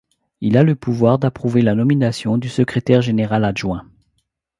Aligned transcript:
Il 0.39 0.57
a 0.57 0.63
le 0.63 0.73
pouvoir 0.73 1.19
d’approuver 1.19 1.61
la 1.61 1.75
nomination 1.75 2.39
du 2.39 2.49
Secrétaire 2.49 3.03
général 3.03 3.45
adjoint. 3.45 3.85